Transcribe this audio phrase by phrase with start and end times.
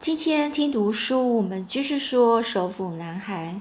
[0.00, 3.60] 今天听读书，我们继续说首府男孩。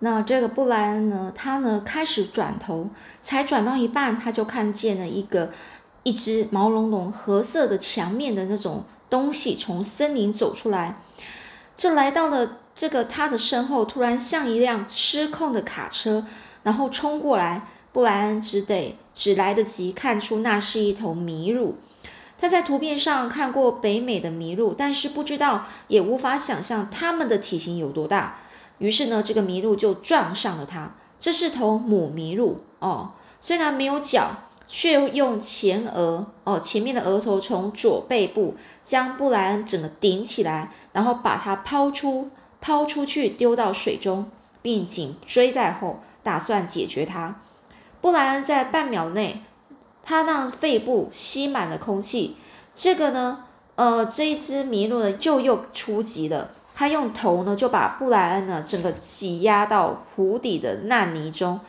[0.00, 2.88] 那这个布莱恩呢，他呢开始转头，
[3.22, 5.52] 才转到一半，他就看见了一个
[6.02, 10.96] 一只毛茸茸、褐色的墙面的那种东西从森林走出来。
[11.76, 16.26] 这来到了这个他的身后，突然像一辆失控的卡车，
[16.64, 17.68] 然后冲过来。
[17.92, 21.76] 布莱恩只得只来得及看出那是一头麋鹿。
[22.40, 28.36] 他在图片上看过北美的麋鹿，但是不知道，也无法想象它们的体型有多大。
[28.78, 30.92] 于是呢，这个麋鹿就撞上了它。
[31.18, 34.30] 这是头母麋鹿哦，虽然没有脚，
[34.68, 42.30] 却用前额哦前面的额头从左背部将布莱恩整个顶起来，然后把它抛出
[42.60, 44.30] 抛出去丢到水中，
[44.62, 47.40] 并紧追在后，打算解决它。
[48.00, 49.42] 布莱恩在半秒内。
[50.08, 52.34] 他让肺部吸满了空气，
[52.74, 53.44] 这个呢，
[53.74, 56.52] 呃，这一只麋鹿呢就又出击了。
[56.74, 61.60] 他用头呢就把布莱恩呢整个挤压到湖底的烂泥中，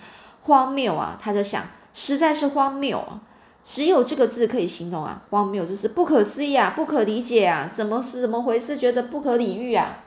[0.43, 1.17] 荒谬啊！
[1.21, 3.19] 他就想，实在是荒谬啊！
[3.61, 8.77] 只有这个字可以形容啊，荒谬就是不可思议啊，不可理解啊，怎么是怎么回事？
[8.77, 9.97] 觉得不可理喻啊！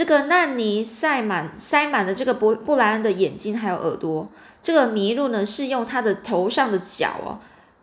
[0.00, 4.26] 这个烂泥塞满塞满了这个布布莱恩的眼睛还有耳朵。
[4.62, 7.36] 这个麋鹿呢，是用它的头上的角哦，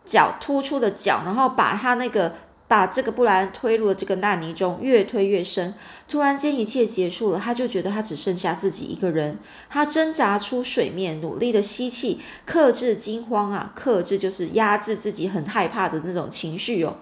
[0.04, 2.34] 角突出的角，然后把它那个
[2.66, 5.72] 把这个布莱恩推入了这个烂泥中，越推越深。
[6.08, 9.38] 突然间，一切结束了，他就觉得他只剩下自己一个人。
[9.70, 16.96] 他挣扎出水面，努力的吸气，克制惊慌啊，克制就是压制自己很害怕的那种情绪哦。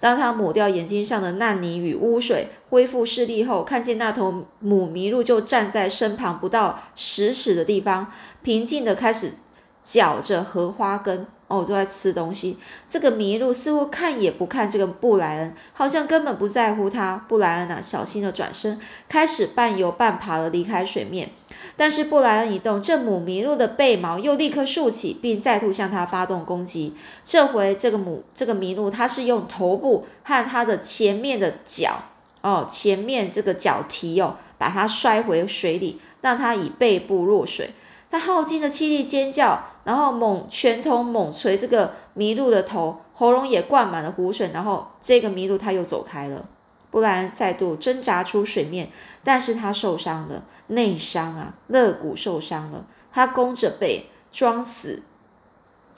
[0.00, 9.34] 当他抹掉眼睛上的烂泥与污水，恢复视力后，看见那头母麋鹿就站在身旁不到十尺的地方，平静地开始
[9.82, 11.26] 嚼着荷花根。
[11.48, 12.56] 哦，就在吃东西。
[12.88, 17.24] 这个麋鹿似乎看也不看这个布莱恩，好像根本不在乎他。
[17.26, 21.30] 布莱恩啊，小心的转身，开始半游半爬的离开水面。
[21.76, 26.94] 但是布莱恩一动，这母麋鹿的背毛又立刻竖起，并再度向他发动攻击。
[27.24, 32.02] 这回这个母这个麋鹿，它是用头部和它的前面的脚
[32.42, 37.70] 哦，前面这个脚蹄哦，把它摔回水里，让它以背部落水。
[38.10, 44.50] 他耗尽了气力尖叫，然后猛拳头猛捶这个麋鹿的头，喉咙也灌满了湖水。
[44.52, 46.46] 然后这个麋鹿它又走开了。
[46.90, 48.88] 布莱恩再度挣扎出水面，
[49.22, 52.86] 但是他受伤了，内伤啊，肋骨受伤了。
[53.12, 55.02] 他弓着背装死。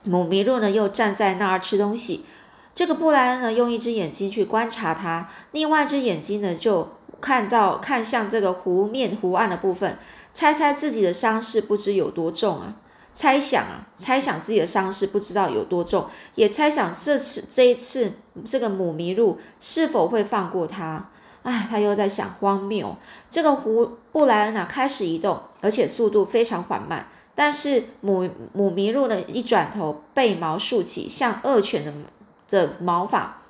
[0.02, 2.24] 母麋鹿呢，又站在那儿吃东西。
[2.74, 6.88] 这个布莱恩呢，用一只眼睛去观察它，另外一只眼睛呢，就
[7.20, 9.98] 看到看向这个湖面湖岸的部分，
[10.32, 12.74] 猜猜自己的伤势不知有多重啊。
[13.12, 18.12] 猜想啊，猜想自己的伤势不知道有多重，也猜想这次这一次
[18.44, 21.10] 这个母麋鹿是否会放过他。
[21.42, 22.96] 哎，他又在想荒谬。
[23.28, 27.08] 这个胡布莱恩啊开始移动，而且速度非常缓慢。
[27.34, 31.92] 但是母母麋鹿呢一转头，背毛竖起，像恶犬的
[32.48, 33.42] 的毛发。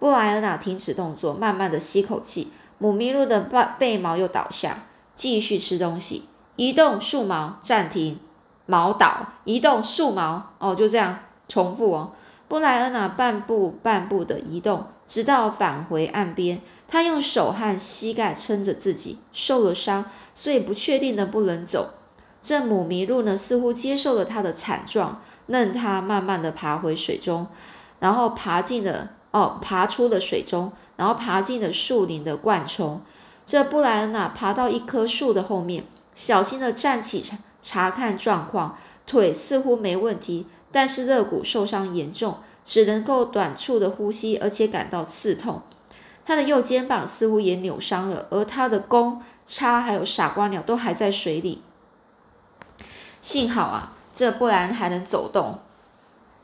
[0.00, 2.50] 布莱恩啊停止动作，慢慢的吸口气。
[2.78, 6.28] 母麋鹿的背背毛又倒下，继续吃东西。
[6.56, 8.18] 移动竖毛，暂停。
[8.66, 12.12] 毛倒移动竖毛哦，就这样重复哦。
[12.48, 16.60] 布莱恩啊，半步半步的移动，直到返回岸边。
[16.88, 21.90] 他用手和膝盖撑着自己，受了伤，所以不确定能不能走。
[22.40, 27.46] 这母麋鹿呢，似乎接受了他的惨状，任他慢慢的爬回水中，
[27.98, 33.02] 然后爬进了哦，爬出了水中，然后爬进了树林的灌丛。
[33.46, 35.84] 这布莱恩啊，爬到一棵树的后面，
[36.14, 37.24] 小心的站起。
[37.66, 45.62] 查看状况，腿似乎没问题，但是肋骨受伤严重，只能够短促的呼吸，而且感到刺痛。
[46.26, 51.62] 他的右肩膀似乎也扭伤了，而他的弓、叉还有傻瓜鸟都还在水里。
[53.22, 55.60] 幸好啊，这布莱恩还能走动。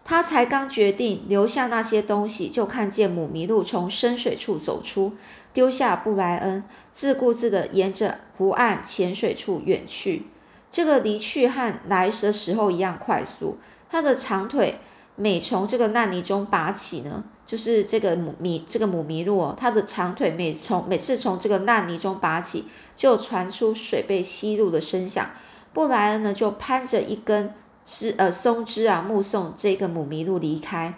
[0.02, 5.12] 他才刚决定留下那些东西，就看见母麋鹿从深水处走出，
[5.52, 6.62] 丢下布莱恩，
[6.92, 10.26] 自顾自地沿着湖岸浅水处远去。
[10.70, 13.58] 这个离去和来时的时候一样快速。
[13.90, 14.76] 他的长腿
[15.16, 25.30] 每从这个烂泥中拔起呢，就是这个母麋这个母麋鹿哦，它的长腿每从每次从这个烂泥中拔起，就传出水被吸入的声响。
[25.72, 27.52] 布莱恩呢就攀着一根
[27.84, 30.94] 枝呃松枝啊，目送这个母麋鹿离开，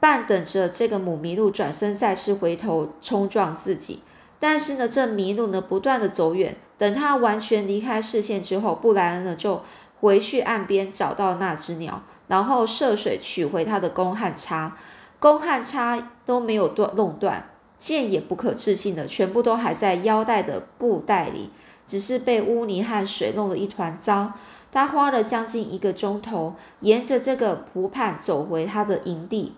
[0.00, 4.02] 半等着这个母麋鹿转身再次回头冲撞自己。
[4.38, 6.56] 但是呢，这麋鹿呢不断的走远。
[6.78, 9.62] 等他完全离开视线之后，布莱恩呢就
[10.00, 14.76] 回去岸边找到那只鸟，然后涉水取回他的弓和叉，
[15.18, 17.50] 弓和叉都没有断弄断。
[17.76, 21.50] 剑也不可置信的，全部都还在腰带的布袋里，
[21.86, 24.32] 只是被污泥和水弄得一团糟。
[24.72, 29.54] 他花了将近一个钟头，沿着这个湖畔走回他的营地。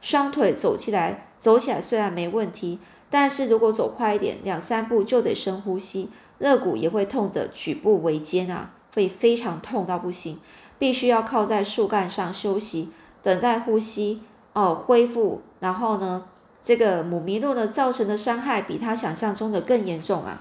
[0.00, 2.78] 双腿走起来，走起来虽然没问题，
[3.10, 10.38] 但是如果走快一点，两三步就得深呼吸，肋骨也会痛得举步维艰啊，会非常痛到不行，
[10.78, 12.90] 必须要靠在树干上休息，
[13.22, 14.22] 等待呼吸
[14.52, 15.42] 哦恢复。
[15.60, 16.24] 然后呢，
[16.62, 20.40] 这个母麋鹿呢造成的伤害比他想象中的更严重啊！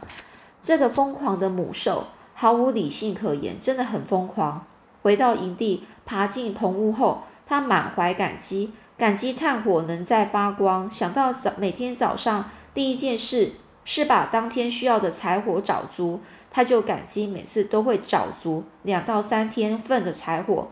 [0.62, 4.66] 这个疯狂的母兽毫无理性可言，真的很疯狂。
[5.02, 8.72] 回到营地，爬进棚屋后，他满怀感激。
[8.98, 13.54] 感激炭火能再发光，想到早每天早上第一件事
[13.84, 20.70] 是把当天需要的柴火找足，他就感激每次都会找足两到三天份的柴火。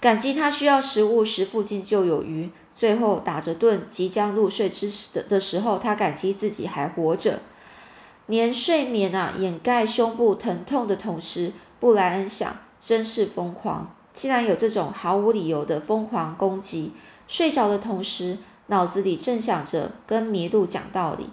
[0.00, 2.50] 感激他需要食物时附近就有鱼。
[2.76, 7.40] 最后打着盹即将入睡之时的的时候，他感激自己还活着。
[8.26, 13.92] 连睡眠啊掩盖胸部疼痛的同时，布莱恩想，真是疯狂。
[14.18, 16.90] 竟然有这种毫无理由的疯狂攻击！
[17.28, 21.30] 睡着的同时，脑子里正想着跟麋鹿讲道理。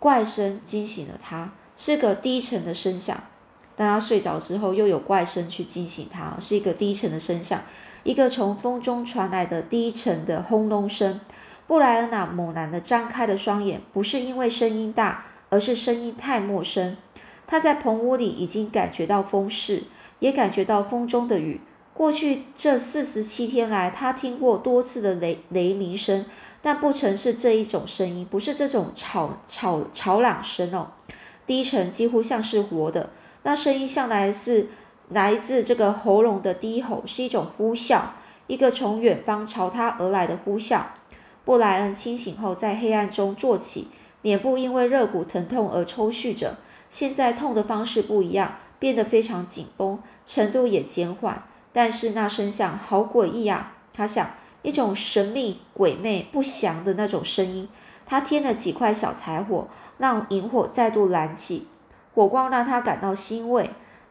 [0.00, 3.16] 怪声惊醒了他，是个低沉的声响。
[3.76, 7.62] 当他睡着之后，又有怪声去惊醒他，是一个低沉的声响，
[8.02, 11.20] 一个从风中传来的低沉的轰隆声。
[11.68, 16.96] 布莱恩娜猛然的张开了双眼，不是因为声音大，而是声音太陌生。
[17.46, 19.84] 他在棚屋里已经感觉到风势，
[20.18, 21.60] 也感觉到风中的雨。
[21.94, 26.26] 过去这四十七天来，他听过多次的雷雷鸣声，
[26.60, 30.88] 但不曾是这一种声音，不是这种吵吵吵嚷声哦，
[31.46, 33.10] 低沉几乎像是活的。
[33.44, 34.66] 那声音向来是
[35.10, 38.00] 来自这个喉咙的低吼，是一种呼啸，
[38.48, 40.80] 一个从远方朝他而来的呼啸。
[41.44, 43.86] 布莱恩清醒后，在黑暗中坐起，
[44.22, 46.56] 脸部因为肋骨疼痛而抽搐着，
[46.90, 51.44] 现在痛的方式不一样，变得非常紧绷，程度也减缓。
[51.74, 53.72] 但是那声响好诡异啊！
[53.92, 54.30] 他想，
[54.62, 57.68] 一种神秘、鬼魅、不祥的那种声音。
[58.06, 59.66] 他添了几块小柴火，
[59.98, 61.66] 让萤火再度燃起，
[62.14, 63.70] 火光让他感到欣慰。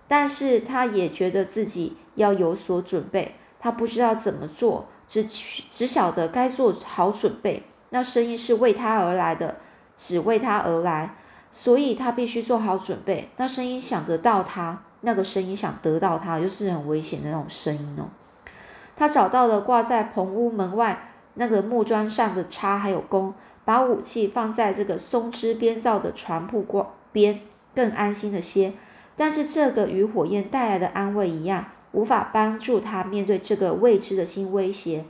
[0.10, 3.36] 但是他也觉得自己要有所准备。
[3.60, 5.24] 他不知道怎么做，只
[5.71, 7.63] 只晓得该做好准备。
[7.92, 9.56] 那声音是为他而来的，
[9.95, 11.15] 只为他而来，
[11.50, 13.30] 所以他必须做好准备。
[13.38, 14.83] 那声音想得到他。
[15.05, 18.07] 那个声音想得到他，就是很危险的那种声音哦。
[18.95, 23.33] 他找到了挂在棚屋门外那个木桩上的叉还有弓，
[23.65, 26.65] 把武器放在这个松枝编造的床铺
[27.11, 27.41] 边，
[27.75, 28.73] 更安心了些。
[29.15, 35.05] 但是这个与火焰带来的安慰一样，无法帮助他面对这个未知的新威胁，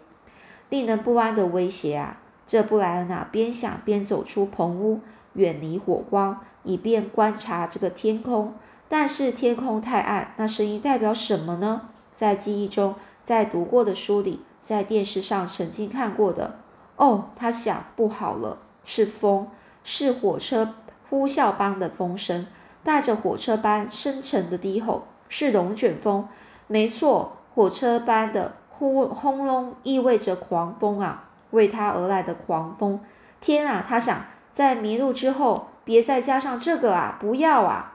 [0.69, 2.17] 令人不安的威胁啊！
[2.45, 4.99] 这布莱恩啊，边想边走出棚屋，
[5.33, 8.53] 远离火光，以便观察这个天空。
[8.95, 11.89] 但是天空太暗，那声音代表什么呢？
[12.13, 12.93] 在记忆中，
[13.23, 16.59] 在读过的书里，在电视上曾经看过的。
[16.97, 19.47] 哦，他想，不好了，是风，
[19.83, 20.75] 是火车
[21.09, 22.45] 呼啸般的风声，
[22.83, 26.27] 带着火车般深沉的低吼，是龙卷风。
[26.67, 32.99] 没错，火车般的呼轰隆意味着狂风啊，为他而来的狂风。
[33.41, 37.89] 天啊，他想，在迷路之后，别再加上这个啊，不要啊！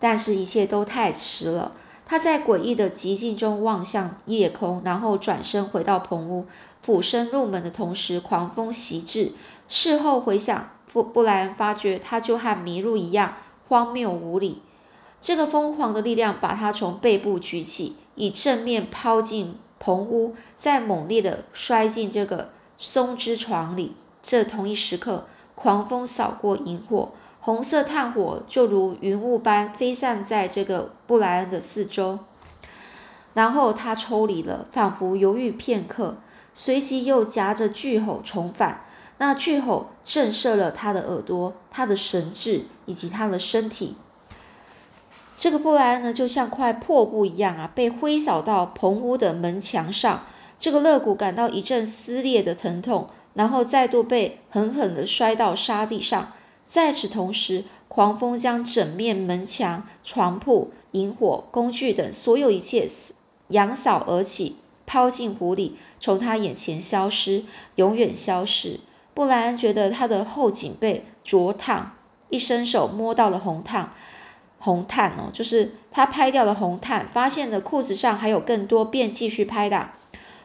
[0.00, 1.72] 但是，一切都太迟了。
[2.06, 6.46] 他在诡异的寂静中望向夜空，然后转身回到棚屋，
[6.80, 9.32] 俯身入门的同时，狂风袭至。
[9.68, 13.34] 事后回想，布布莱恩发觉，他就和麋鹿一样
[13.68, 14.62] 荒谬无理。
[15.20, 23.94] 这个疯狂的力量把他从背部举起，以正面抛进棚屋，再猛烈的摔进这个松枝床里。
[24.22, 27.10] 这同一时刻，狂风扫过萤火。
[27.40, 32.18] 红色炭火就如云雾般飞散在这个布莱恩的四周，
[33.34, 36.16] 然后他抽离了，仿佛犹豫片刻，
[36.52, 38.84] 随即又夹着巨吼重返。
[39.20, 43.96] 那巨吼震慑了他的耳朵、他的神智以及他的身体。
[45.36, 50.24] 这个布莱恩呢，就像块破布一样啊，被挥扫到棚屋的门墙上。
[50.58, 56.32] 这个肋骨感到一阵撕裂的疼痛，然后再度被狠狠地摔到沙地上。
[56.68, 62.86] 在此同时，狂风将整面门墙、床铺、引火工具等所有一切
[63.48, 67.44] 扬扫而起，抛进湖里，从他眼前消失，
[67.76, 68.80] 永远消失。
[69.14, 71.92] 布莱恩觉得他的后颈背灼烫，
[72.28, 73.90] 一伸手摸到了红炭，
[74.58, 79.94] 红炭哦，就是他拍掉了红炭，发现了裤子上还有更多，便继续拍打。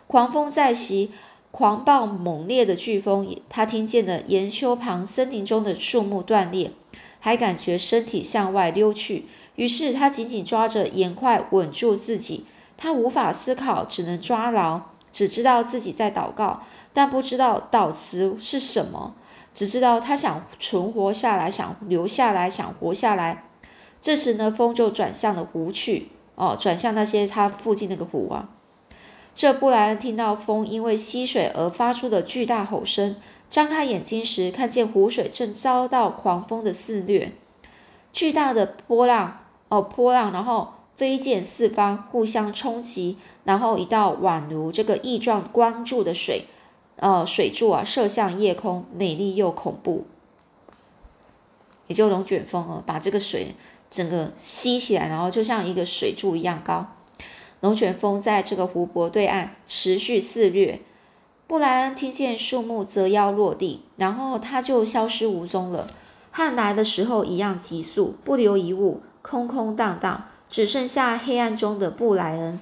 [0.07, 1.11] 狂风再袭，
[1.53, 6.71] 狂暴猛烈的飓风，他听见了岩丘旁森林中的树木断裂，
[7.19, 9.27] 还感觉身体向外溜去。
[9.55, 12.47] 于是他紧紧抓着岩块稳住自己。
[12.75, 14.81] 他无法思考，只能抓牢，
[15.11, 19.13] 只知道自己在祷告，但不知道祷词是什么。
[19.53, 23.43] 只知道他想存活下来，想留下来，想活下来。
[24.01, 28.49] 这时呢，风就转向了湖去，哦，转向那些他附近那个湖啊。
[29.33, 33.15] 这布莱恩听到风因为吸水而发出的巨大吼声，
[33.49, 37.31] 张开眼睛时，看见湖水正遭到狂风的肆虐，
[38.11, 46.45] 巨大的波浪哦，波浪，然后飞溅四方，互相冲击，然后一道宛如这个异状光柱的水，
[46.97, 50.05] 呃，水柱啊，射向夜空，美丽又恐怖。
[51.87, 53.55] 也就龙卷风哦，把这个水
[53.89, 56.85] 整个吸起来，然后就像一个水柱一样高。
[57.63, 60.81] 龙卷风在这个湖泊对岸持续肆虐，
[61.47, 65.87] 布莱恩听见树木折腰落地，然后他就消失无踪了，
[66.29, 72.59] 和来的时候一样急速，不留一物，空空荡荡，只剩下黑暗中的布莱恩。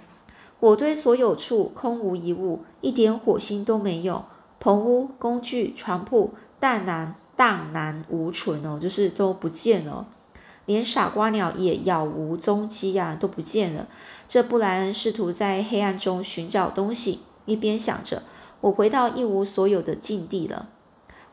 [0.59, 4.25] 火堆所有处空无一物，一点火星都没有，
[4.59, 10.05] 棚屋、工具、床铺淡然荡然无存哦，就是都不见了。
[10.71, 13.89] 连傻瓜鸟也杳无踪迹呀，都不见了。
[14.25, 18.23] 这布莱恩试图在黑暗中寻找东西，一边想着
[18.61, 20.69] ：“我回到一无所有的境地了，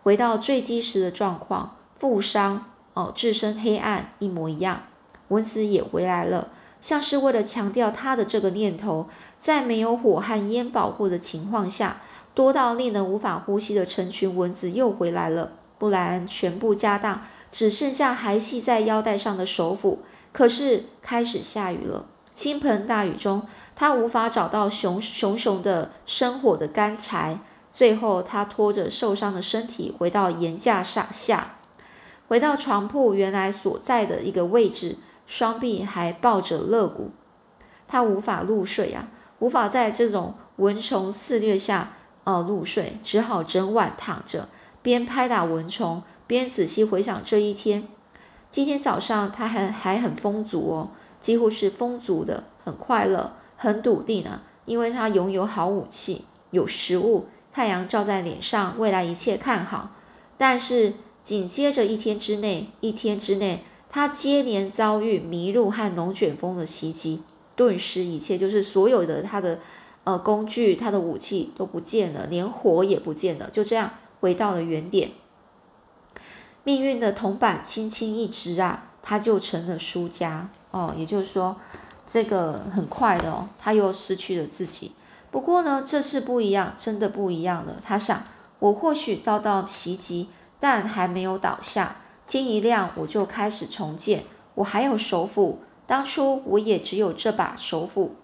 [0.03, 2.65] 回到坠机时的状况，负伤
[2.95, 4.83] 哦，置身黑暗一模一样。”
[5.29, 6.49] 蚊子也回来了，
[6.81, 9.07] 像是为了强调他的这个念头：
[9.39, 12.01] 在没有火和烟保护的情况下，
[12.35, 15.53] 多到令人无法呼吸的成群蚊子又回来了。
[15.79, 17.23] 布莱恩全部家当。
[17.51, 20.01] 只剩下还系在腰带上的手斧。
[20.33, 22.05] 可是开始下雨了，
[22.35, 23.43] 倾盆大雨中，
[23.75, 27.39] 他无法找到熊熊熊的生火的干柴。
[27.73, 31.57] 最后，他拖着受伤的身体回到岩架上下，
[32.27, 37.11] 回到床铺原来所在的一个位置，双臂还抱着肋骨。
[37.87, 39.09] 他无法入睡啊，
[39.39, 41.93] 无法在这种蚊虫肆虐下
[42.25, 44.49] 呃入睡，只好整晚躺着，
[44.83, 46.03] 边拍打蚊虫。
[46.27, 47.89] 边仔细回想这一天，
[48.51, 59.93] 今天早上他还还很丰足哦，几乎是丰足的，很快乐，很笃定啊，因为他拥有好武器，有食物，太阳照在脸上，未来一切看好。
[60.37, 60.93] 但是
[61.23, 67.23] 紧接着一天之内，一天之内，他接连遭遇迷路和龙卷风的袭击，
[67.57, 69.61] 顿时一切就是所有的他的
[70.05, 73.91] 呃工具，他的武器都不见了，连火也不见了，就这样
[74.21, 75.11] 回到了原点。
[76.65, 80.95] 命运的铜板轻轻一支啊，他就成了输家哦。
[80.97, 81.57] 也就是说，
[82.05, 84.93] 这个很快的哦，他又失去了自己。
[85.31, 87.77] 不过呢，这次不一样，真的不一样了。
[87.85, 88.23] 他想，
[88.59, 91.97] 我或许遭到袭击，但还没有倒下。
[92.27, 94.25] 天一亮，我就开始重建。
[94.57, 98.17] 我还有手斧，当初我也只有这把手斧。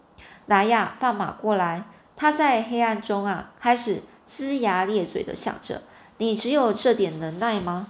[0.47, 1.85] 来呀，放马过来！
[2.17, 5.83] 他在黑暗中啊，开始龇牙咧嘴的想着：
[6.19, 7.88] 你只有这点能耐吗？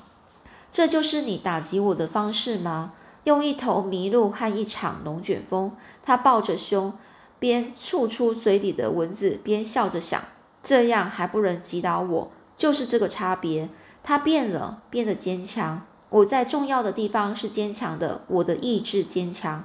[0.71, 2.93] 这就是你打击我的方式吗？
[3.25, 5.73] 用一头麋鹿和一场龙卷风。
[6.03, 6.93] 他抱着胸，
[7.38, 10.23] 边吐出嘴里的蚊子，边笑着想：
[10.62, 13.69] 这样还不能击倒我，就是这个差别。
[14.03, 15.87] 他变了，变得坚强。
[16.11, 19.64] 我在重要的地方是坚强的，我的意志坚强。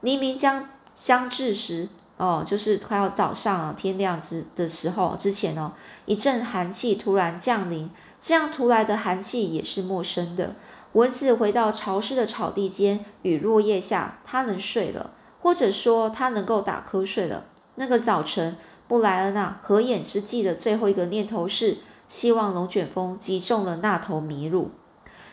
[0.00, 1.88] 黎明将将至时，
[2.18, 5.72] 哦，就是快要早上啊，天亮之的时候之前哦，
[6.04, 7.90] 一阵寒气突然降临。
[8.20, 10.56] 这样突来的寒气也是陌生的。
[10.94, 17.44] 蚊子回到潮湿的草地间与落叶下，它能睡了，或者说它能够打瞌睡了。
[17.76, 18.56] 那个早晨，
[18.88, 24.72] 布莱恩娜合眼之际的最后一个念头是希望龙卷风击中了那头麋鹿，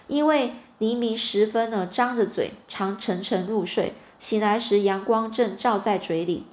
[0.06, 3.94] 因为黎明时分呢，张着嘴，常沉沉入睡。
[4.20, 6.46] 醒来时，阳光正照在嘴里，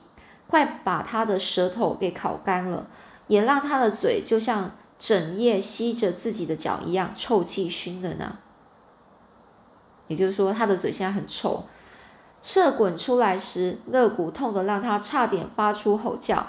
[0.53, 2.87] 快把他的舌头给烤干了，
[3.27, 4.73] 也让他的嘴就像。
[4.99, 8.39] 整夜吸着自己的脚一样，臭气熏人啊！
[10.07, 11.65] 也就是说，他的嘴现在很臭。
[12.41, 16.47] 侧滚出来时，肋骨痛得让他差点发出吼叫。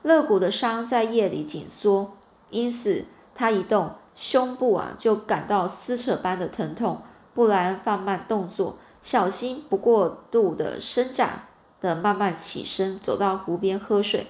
[0.00, 2.16] 肋骨的伤在夜里紧缩，
[2.48, 3.04] 因此
[3.34, 7.02] 他一动，胸部啊就感到撕扯般的疼痛。
[7.34, 11.45] 布莱恩放慢动作，小心不过度的伸展
[11.80, 14.26] 的慢慢起身，走到湖边喝水。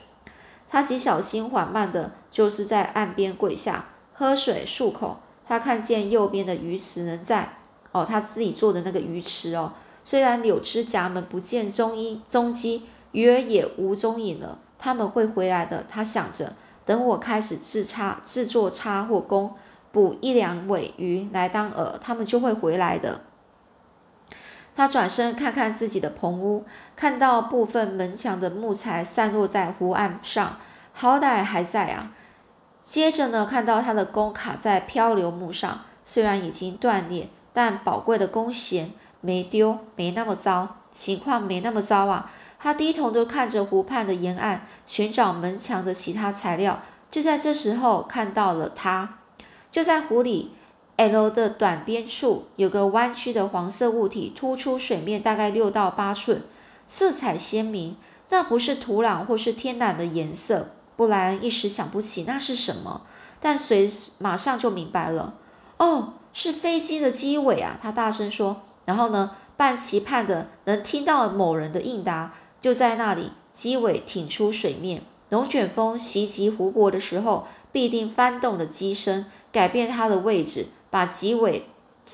[0.68, 5.18] 他极小心缓慢的，就是在岸边跪下喝水漱口。
[5.48, 7.58] 他看见右边的鱼池仍在，
[7.92, 9.72] 哦，他自己做的那个鱼池哦，
[10.02, 14.58] 虽然柳枝夹门不见踪影踪迹，鱼儿也无踪影了。
[14.78, 16.54] 他们会回来的，他想着。
[16.84, 19.54] 等我开始制叉制作叉或弓，
[19.90, 23.22] 捕一两尾鱼来当饵，他们就会回来的。
[24.76, 30.59] 他转身看看自己的棚屋，看到部分门墙的木材散落在湖岸上，
[30.92, 32.12] 好歹还在啊。
[32.83, 38.90] 接着呢，看到他的弓卡在漂流木上，虽然已经断裂，但宝贵的弓弦
[39.23, 42.30] 没丢，没那么糟，情况没那么糟啊。
[42.59, 46.83] 他低头就看着湖畔的沿岸，寻找门墙的其他材料。
[47.11, 49.21] 就在这时候，看到了他，
[49.73, 50.52] 就在湖里。
[50.96, 56.42] L 的短边处有个弯曲的黄色物体，突出水面大概六到八寸，
[56.86, 57.96] 色彩鲜明。
[58.30, 60.70] 那不是土壤或是天然的颜色。
[60.96, 63.02] 布莱恩一时想不起那是什么，
[63.38, 65.34] 但随马上就明白了。
[65.76, 67.78] 哦，是飞机的机尾啊！
[67.80, 68.62] 他大声说。
[68.86, 72.32] 然后呢，半期盼的能听到某人的应答。
[72.60, 75.02] 就在那里，机尾挺出水面。
[75.28, 80.68] 龙卷风袭击湖泊的时候，必定翻动的机身改变它的位置。
[80.96, 81.68] 把机尾，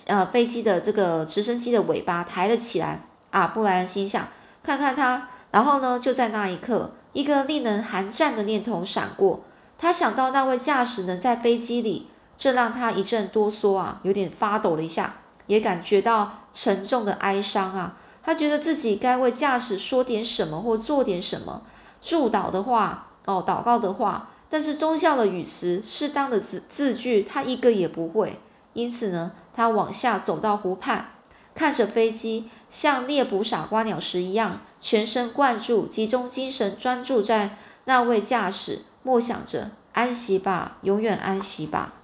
[0.07, 3.47] 呃，飞机的这个直升机的尾巴抬了起来啊！
[3.47, 4.27] 布莱恩心想，
[4.61, 9.45] 看看他，然后呢，就在那一刻，一个令人寒战的念头闪过。
[9.79, 15.15] 他想到那位驾驶能在飞机里，这让他一阵哆嗦啊，有点发抖了一下，
[15.47, 17.97] 也感觉到沉重的哀伤啊。
[18.25, 21.63] 他觉得自己该为驾驶说点什么或做点什么，
[22.01, 28.41] 祝祷的话，哦，祷告的话，但是宗教的语词、适当的字字句，他一个也不会。
[28.75, 31.11] 因此呢，他往下走到湖畔，
[31.55, 41.95] 看着飞机，像猎捕傻瓜鸟时一样，全神贯注，集中精神，专注在那位驾驶，默想着安息吧，永远安息吧。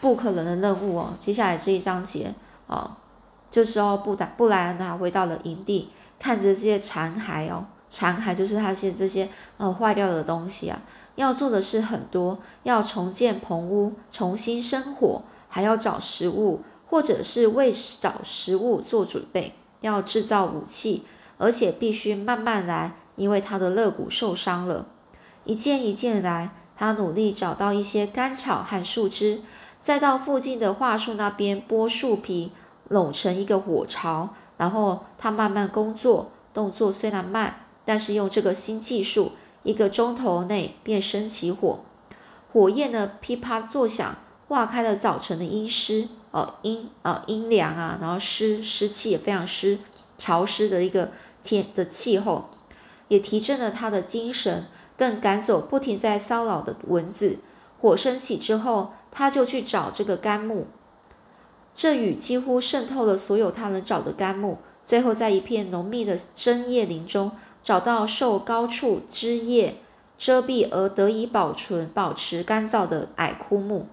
[0.00, 1.14] 不可能的任务哦。
[1.18, 2.34] 接下来这一章节
[2.66, 2.96] 啊，
[3.50, 10.80] 这时候布达布莱恩他回到了营地，看着这些残骸哦，残骸就是他些这些呃坏掉的东西啊。
[11.16, 19.52] 要做的事很多，要重建棚屋，重新生火，还要找食物，或者是为找食物做准备。
[19.82, 21.04] 要制造武器，
[21.36, 24.86] 而且必须慢慢来，因为他的肋骨受伤了。
[25.44, 29.42] 一件一件来，他努力找到一些干草和树枝，
[29.78, 32.50] 再到附近的桦树那边剥树皮，
[32.88, 34.30] 拢成一个火巢。
[34.56, 39.32] 然后他慢慢工作，动作虽然慢，但是用这个新技术。
[39.66, 41.80] 一个钟头内便升起火，
[42.52, 49.80] 火焰呢噼啪作响，化开了早晨的阴湿，哦阴啊阴凉啊，然后湿湿气也非常湿，
[50.16, 51.10] 潮湿的一个
[51.42, 52.48] 天的气候，
[53.08, 57.38] 也提振了他的精神，更赶走不停在骚扰的蚊子。
[57.80, 60.68] 火升起之后，他就去找这个干木，
[61.74, 67.32] 这雨几乎渗透了所有他能找的干木，最后在一片浓密的针叶林中。
[67.66, 69.78] 找到受高处枝叶
[70.16, 73.88] 遮蔽而得以保存、保持干燥的矮枯木。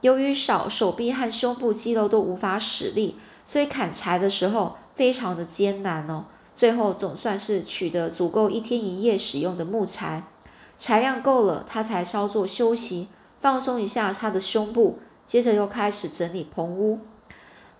[0.00, 6.24] 由于少手臂和胸部肌肉都无法使力，所以砍柴的时候非常的艰难哦。
[6.54, 10.24] 最后总算是取得足够一天一夜使用的木材，
[10.78, 13.08] 材量够了，他才稍作休息，
[13.42, 17.00] 放松一下他的胸部，接着又开始整理棚屋。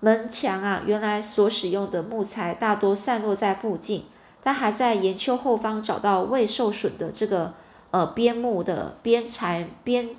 [0.00, 4.05] 门墙啊，原来所使用的木材大多散落在附近。
[4.47, 7.53] 他还在岩丘后方找到未受损的这个
[7.91, 10.11] 呃边木的边材边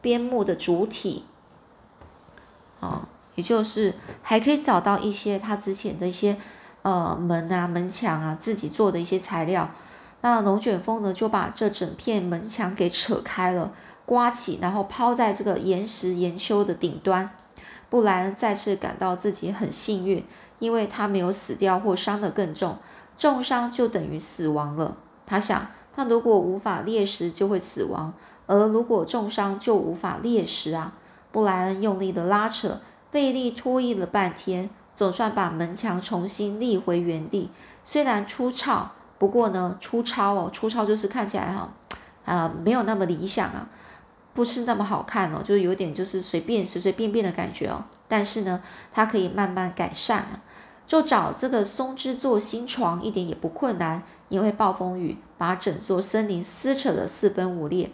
[0.00, 1.26] 边木的主体，
[2.80, 3.02] 哦，
[3.34, 3.92] 也就是
[4.22, 6.38] 还可以找到一些他之前的一些
[6.80, 9.68] 呃门啊门墙啊自己做的一些材料。
[10.22, 13.70] 那龙卷风呢就把这整片门墙给扯开了，
[14.06, 17.28] 刮起，然后抛在这个岩石岩丘的顶端。
[17.90, 20.24] 布莱恩再次感到自己很幸运，
[20.58, 22.78] 因为他没有死掉或伤得更重。
[23.16, 24.96] 重伤就等于死亡了。
[25.26, 28.12] 他想，他如果无法猎食，就会死亡；
[28.46, 30.92] 而如果重伤，就无法猎食啊！
[31.32, 37.50] 布莱恩用力的拉扯，费力拖曳了半天，总算把门墙重新立回原地。
[37.84, 41.72] 虽然粗糙，不过呢，粗糙哦，粗糙就是看起来哈，
[42.24, 43.68] 啊，没有那么理想啊，
[44.34, 47.84] 不是那么好看哦，就是有点就是随便随随便便的感觉哦。
[48.06, 48.60] 但是呢，
[48.92, 50.40] 它可以慢慢改善啊。
[50.86, 54.02] 就找这个松枝做新床，一点也不困难。
[54.30, 57.90] 因为暴风雨把整座森林撕扯得四分五裂，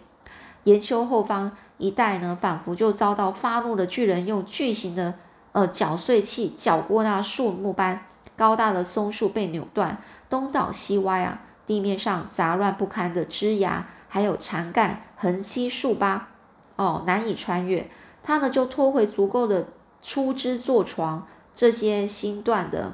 [0.63, 5.15] 岩丘后方一带呢，仿佛就遭到发怒的巨人用巨型的
[5.51, 11.41] 呃绞碎器绞过那树木般高大的松树被扭断，东倒西歪啊！
[11.67, 16.29] 地面上杂乱不堪的枝芽还有残干横七竖八，
[16.77, 17.87] 哦，难以穿越。
[18.23, 19.67] 他呢就拖回足够的
[20.01, 21.27] 粗枝做床。
[21.53, 22.93] 这些新断的，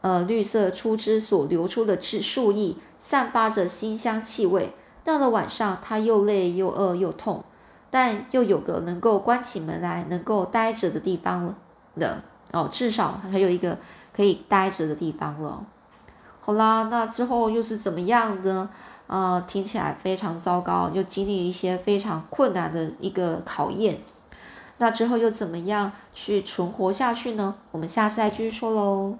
[0.00, 4.72] 呃，绿色粗枝所流出的枝树叶，散发着馨香气味。
[5.04, 7.44] 到了晚上，他又累又饿又痛，
[7.90, 11.56] 但又有个能够关起门来能够待着的地方了
[11.96, 13.78] 的哦，至少还有一个
[14.14, 15.66] 可以待着的地方了。
[16.40, 18.70] 好啦，那之后又是怎么样呢？
[19.08, 23.98] 啊，听起来非常糟糕，又经历一些非常困难的一个考验。
[24.82, 27.54] 那之后又怎么样去存活下去呢？
[27.70, 29.16] 我们下次再继续说喽。